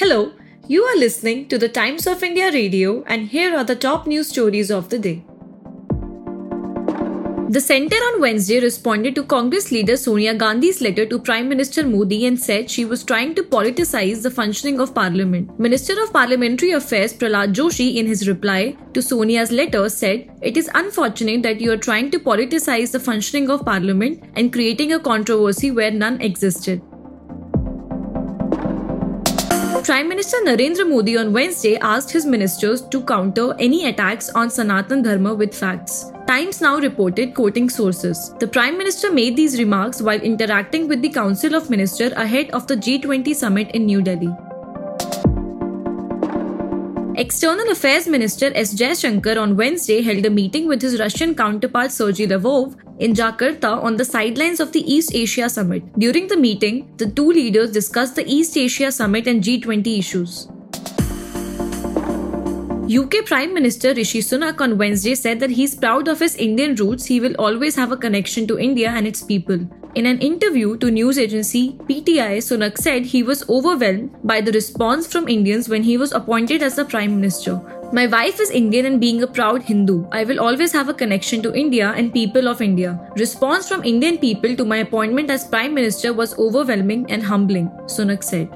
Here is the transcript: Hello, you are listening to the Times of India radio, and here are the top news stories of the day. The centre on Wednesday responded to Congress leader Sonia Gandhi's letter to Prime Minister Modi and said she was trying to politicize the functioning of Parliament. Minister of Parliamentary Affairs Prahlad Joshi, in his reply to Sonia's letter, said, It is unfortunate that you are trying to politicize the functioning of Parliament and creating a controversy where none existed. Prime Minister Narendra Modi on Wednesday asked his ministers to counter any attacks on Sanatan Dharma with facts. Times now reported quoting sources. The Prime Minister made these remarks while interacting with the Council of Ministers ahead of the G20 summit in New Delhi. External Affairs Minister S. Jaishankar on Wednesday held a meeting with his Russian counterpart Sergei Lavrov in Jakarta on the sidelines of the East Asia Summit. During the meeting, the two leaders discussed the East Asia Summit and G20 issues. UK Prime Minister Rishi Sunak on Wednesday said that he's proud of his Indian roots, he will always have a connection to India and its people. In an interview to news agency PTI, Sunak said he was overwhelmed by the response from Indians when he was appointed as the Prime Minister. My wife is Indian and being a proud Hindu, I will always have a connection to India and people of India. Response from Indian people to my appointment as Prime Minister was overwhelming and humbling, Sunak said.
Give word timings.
Hello, 0.00 0.32
you 0.66 0.82
are 0.82 0.96
listening 0.96 1.46
to 1.48 1.58
the 1.58 1.68
Times 1.68 2.06
of 2.06 2.22
India 2.22 2.50
radio, 2.50 3.04
and 3.06 3.28
here 3.28 3.54
are 3.54 3.64
the 3.64 3.76
top 3.76 4.06
news 4.06 4.30
stories 4.30 4.70
of 4.70 4.88
the 4.88 4.98
day. 4.98 5.22
The 7.50 7.60
centre 7.60 7.96
on 7.96 8.22
Wednesday 8.22 8.60
responded 8.60 9.14
to 9.16 9.24
Congress 9.24 9.70
leader 9.70 9.98
Sonia 9.98 10.32
Gandhi's 10.32 10.80
letter 10.80 11.04
to 11.04 11.18
Prime 11.18 11.50
Minister 11.50 11.86
Modi 11.86 12.24
and 12.24 12.40
said 12.40 12.70
she 12.70 12.86
was 12.86 13.04
trying 13.04 13.34
to 13.34 13.42
politicize 13.42 14.22
the 14.22 14.30
functioning 14.30 14.80
of 14.80 14.94
Parliament. 14.94 15.60
Minister 15.60 16.02
of 16.02 16.14
Parliamentary 16.14 16.70
Affairs 16.70 17.12
Prahlad 17.12 17.52
Joshi, 17.52 17.96
in 17.96 18.06
his 18.06 18.26
reply 18.26 18.78
to 18.94 19.02
Sonia's 19.02 19.52
letter, 19.52 19.86
said, 19.90 20.30
It 20.40 20.56
is 20.56 20.70
unfortunate 20.72 21.42
that 21.42 21.60
you 21.60 21.72
are 21.72 21.84
trying 21.88 22.10
to 22.12 22.18
politicize 22.18 22.92
the 22.92 23.00
functioning 23.00 23.50
of 23.50 23.66
Parliament 23.66 24.24
and 24.34 24.50
creating 24.50 24.94
a 24.94 24.98
controversy 24.98 25.70
where 25.70 25.90
none 25.90 26.22
existed. 26.22 26.80
Prime 29.82 30.08
Minister 30.10 30.36
Narendra 30.44 30.86
Modi 30.86 31.16
on 31.16 31.32
Wednesday 31.32 31.76
asked 31.78 32.10
his 32.10 32.26
ministers 32.26 32.82
to 32.82 33.02
counter 33.02 33.54
any 33.58 33.86
attacks 33.86 34.28
on 34.30 34.50
Sanatan 34.50 35.02
Dharma 35.02 35.34
with 35.34 35.54
facts. 35.54 36.12
Times 36.26 36.60
now 36.60 36.78
reported 36.78 37.34
quoting 37.34 37.70
sources. 37.70 38.34
The 38.40 38.46
Prime 38.46 38.76
Minister 38.76 39.10
made 39.10 39.36
these 39.36 39.58
remarks 39.58 40.02
while 40.02 40.20
interacting 40.20 40.86
with 40.86 41.00
the 41.00 41.08
Council 41.08 41.54
of 41.54 41.70
Ministers 41.70 42.12
ahead 42.12 42.50
of 42.50 42.66
the 42.66 42.76
G20 42.76 43.34
summit 43.34 43.70
in 43.72 43.86
New 43.86 44.02
Delhi. 44.02 44.30
External 47.20 47.70
Affairs 47.70 48.06
Minister 48.08 48.50
S. 48.54 48.72
Jaishankar 48.72 49.38
on 49.38 49.54
Wednesday 49.54 50.00
held 50.00 50.24
a 50.24 50.30
meeting 50.30 50.66
with 50.66 50.80
his 50.80 50.98
Russian 50.98 51.34
counterpart 51.34 51.92
Sergei 51.92 52.26
Lavrov 52.26 52.76
in 52.98 53.12
Jakarta 53.12 53.72
on 53.88 53.96
the 53.96 54.06
sidelines 54.06 54.58
of 54.58 54.72
the 54.72 54.80
East 54.90 55.14
Asia 55.14 55.50
Summit. 55.50 55.82
During 55.98 56.28
the 56.28 56.38
meeting, 56.38 56.94
the 56.96 57.10
two 57.10 57.28
leaders 57.28 57.72
discussed 57.72 58.16
the 58.16 58.24
East 58.26 58.56
Asia 58.56 58.90
Summit 58.90 59.26
and 59.26 59.42
G20 59.42 59.98
issues. 59.98 60.48
UK 63.00 63.26
Prime 63.26 63.52
Minister 63.52 63.92
Rishi 63.92 64.20
Sunak 64.20 64.62
on 64.62 64.78
Wednesday 64.78 65.14
said 65.14 65.40
that 65.40 65.50
he's 65.50 65.74
proud 65.74 66.08
of 66.08 66.20
his 66.20 66.36
Indian 66.36 66.74
roots, 66.74 67.04
he 67.04 67.20
will 67.20 67.34
always 67.38 67.76
have 67.76 67.92
a 67.92 67.98
connection 67.98 68.46
to 68.46 68.58
India 68.58 68.88
and 68.88 69.06
its 69.06 69.22
people. 69.22 69.68
In 69.96 70.06
an 70.06 70.20
interview 70.20 70.76
to 70.78 70.88
news 70.88 71.18
agency 71.18 71.72
PTI, 71.88 72.38
Sunak 72.38 72.78
said 72.78 73.06
he 73.06 73.24
was 73.24 73.48
overwhelmed 73.48 74.14
by 74.22 74.40
the 74.40 74.52
response 74.52 75.08
from 75.10 75.28
Indians 75.28 75.68
when 75.68 75.82
he 75.82 75.96
was 75.96 76.12
appointed 76.12 76.62
as 76.62 76.76
the 76.76 76.84
Prime 76.84 77.16
Minister. 77.16 77.60
My 77.92 78.06
wife 78.06 78.38
is 78.38 78.52
Indian 78.52 78.86
and 78.86 79.00
being 79.00 79.20
a 79.20 79.26
proud 79.26 79.64
Hindu, 79.64 80.06
I 80.12 80.22
will 80.22 80.38
always 80.38 80.70
have 80.70 80.88
a 80.88 80.94
connection 80.94 81.42
to 81.42 81.52
India 81.52 81.92
and 81.96 82.12
people 82.12 82.46
of 82.46 82.62
India. 82.62 83.00
Response 83.16 83.68
from 83.68 83.82
Indian 83.82 84.18
people 84.18 84.54
to 84.54 84.64
my 84.64 84.76
appointment 84.76 85.28
as 85.28 85.48
Prime 85.48 85.74
Minister 85.74 86.12
was 86.12 86.38
overwhelming 86.38 87.10
and 87.10 87.24
humbling, 87.24 87.68
Sunak 87.86 88.22
said. 88.22 88.48